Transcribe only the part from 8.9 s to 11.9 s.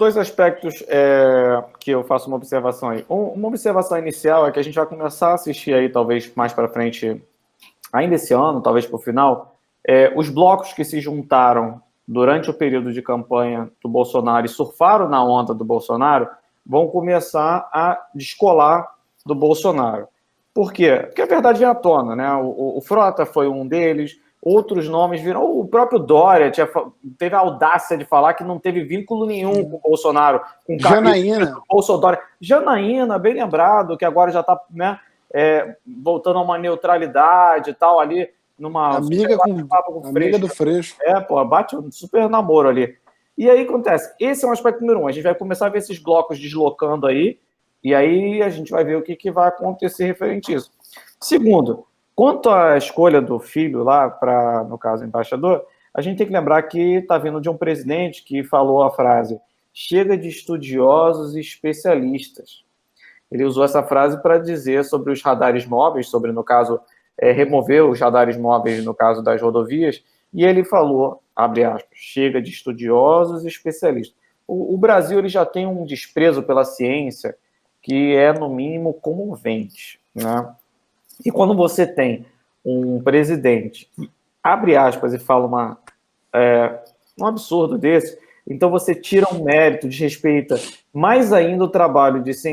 o final, é, os blocos que se juntaram